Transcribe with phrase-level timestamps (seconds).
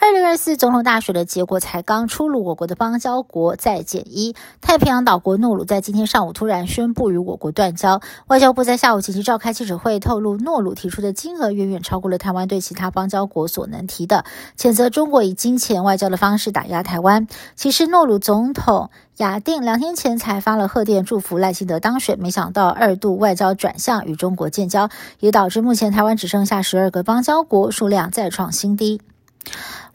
[0.00, 4.34] 二零二四总统大选的结果才刚出炉，我国的邦交国在减一。
[4.60, 8.00] 太平洋岛国诺鲁在今天上午突然宣布与我国断交。
[8.26, 14.24] 外交部在下午紧急召开记者会，透露诺鲁提出的金额远远超过了台湾对其他邦交国所能提的，
[14.58, 17.28] 谴责中国以金钱外交的方式打压台湾。
[17.54, 24.90] 其实诺鲁总统雅定两天前才发了贺电祝福赖清德当选，没想到二度外交转向与中国建交，
[25.20, 29.00] 也导致目前台湾只剩下十二个邦交国，数量再创新低。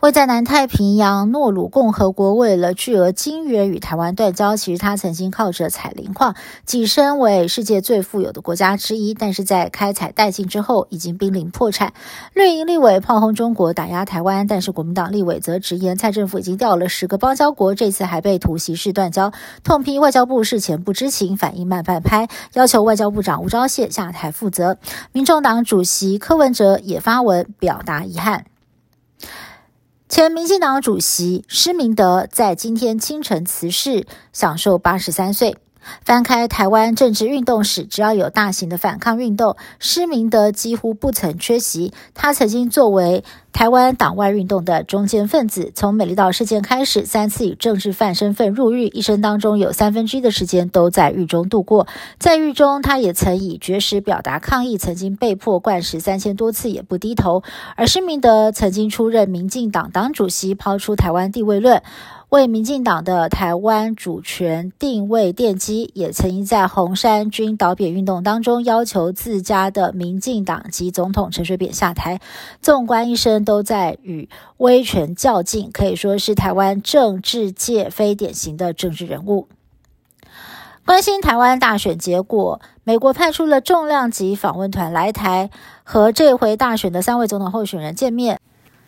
[0.00, 4.56] 位在南太平洋诺鲁共和国，为了巨额金元与台湾断交。
[4.56, 11.94] 其实他曾经靠着采磷矿跻身为世界最富有的国家之一，但是在开采殆尽之后，已经濒临破产。
[12.32, 19.32] 绿营立委炮轰中国打压台湾，但是国民党立委则直言蔡政府已经调了十个邦交国，这次还被突袭式断交，
[19.64, 24.78] 痛批外交部事前不知情，反应慢半拍，要求外交部长吴钊燮下台负责。
[25.10, 28.44] 民众党主席柯文哲也发文表达遗憾。
[30.08, 35.58] 前民进党主席施明德在今天清晨辞世，享受八十三岁。
[36.04, 41.92] 翻开台湾政治运动史，只要有大型的反抗运动，施明德几乎不曾缺席。
[42.14, 51.86] 他曾经作为台湾党外运动的中坚分子，从美丽岛事件开始，三次以政治犯身份入狱，一生当中有三分之一的时间都在狱中度过。
[52.18, 57.42] 在狱中，他也曾以绝食表达抗议，曾经被迫灌食三千多次也不低头。
[57.76, 61.82] 而施明德曾经出任民进党党主席，抛出台湾地位论。
[62.30, 72.20] 为民进党的台湾主权定位奠基，也曾经在红衫军倒扁运动当中要求自家的民进党及总统陈水扁下台。
[72.60, 74.28] 纵观一生，都在与
[74.58, 79.48] 威权较劲，可以说是台湾政治界非典型的政治人物。
[80.84, 85.48] 关心台湾大选结果，美国派出了重量级访问团来台，
[85.82, 88.38] 和这回大选的三位总统候选人见面。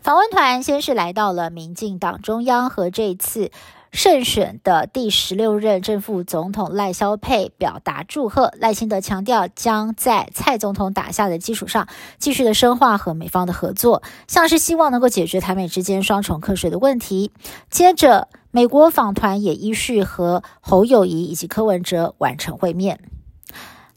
[0.02, 3.50] 访问团先是来到了民进党中央，和这次
[3.92, 8.54] 胜选的第十六任正副总统赖萧佩表达祝贺。
[8.58, 17.30] 赖清德强调，将在蔡总统打下的基础上，继续的深化和美方的合作，像是希望能够解决台美之间双重课税的问题。
[17.68, 23.00] 接着，美国访团也依序和侯友谊以及柯文哲完成会面。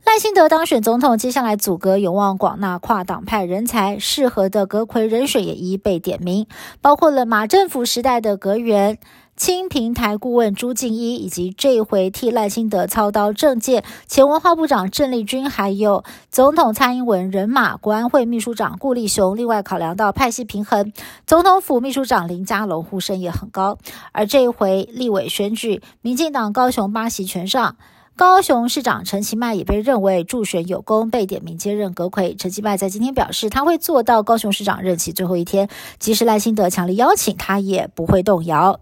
[0.06, 6.46] 赖清德当选总统，接下来组阁有望广纳跨党派人才，适合的阁魁人选也一一被点名，
[6.82, 9.00] 包括了马政府时代的阁员、
[9.38, 19.38] 清平台顾问朱敬一，以及这回替赖清德操刀政界前文化部长郑丽君，还有总统蔡英文人马国安会秘书长顾立雄。
[19.38, 20.92] 另外，考量到派系平衡，
[21.26, 23.78] 总统府秘书长林佳龙呼声也很高。
[24.12, 27.78] 而这一回立委选举，民进党高雄八席全上。
[28.16, 32.36] 高雄市长陈其迈也被认为助选有功，被点名接任阁魁。
[32.36, 38.80] 陈其迈在今天表示，他会做到高雄市长任期最后一天，即使赖清德强力邀请，他也不会动摇。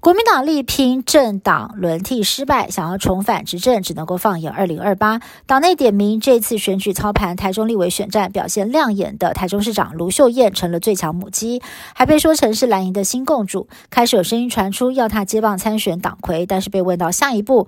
[0.00, 5.20] 国民党力拼政党轮替失败，想要重返执政，只能够放眼二零二八。
[5.44, 11.60] 党内点名这次选举操盘台中立委选战表现亮眼的台中市长卢秀燕成了最强母鸡，
[11.94, 13.68] 还被说成是蓝营的新共主。
[13.90, 17.66] 开始有声音传出要他接棒参选党魁，但是被问到下一步。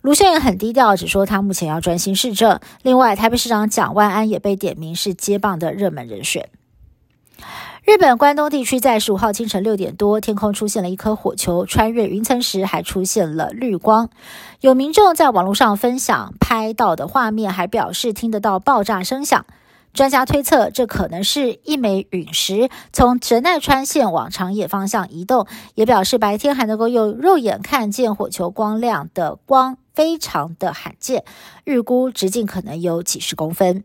[0.00, 2.58] 卢秀燕很低调，只说她目前要专心市政。
[2.84, 6.48] 另外，台北市长蒋万安也被点名是接棒的热门人选。
[7.86, 14.10] 日本关东地区在十五号清晨六点多，天空出现了一颗火球，穿越云层时还出现了绿光。
[14.60, 19.46] 有民众在网络上分享拍到的画面，还表示听得到爆炸声响。
[19.94, 25.46] 专家推测，这可能是一枚陨石从神奈川县往长野方向移动，
[25.76, 31.24] 也表示白天还能够用肉眼看见火球光亮的光非常的罕见，
[31.62, 33.84] 预估直径可能有几十公分。